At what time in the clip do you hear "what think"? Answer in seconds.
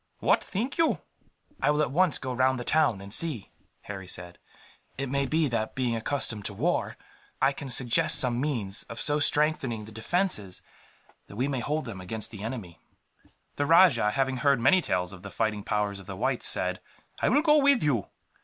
0.17-0.79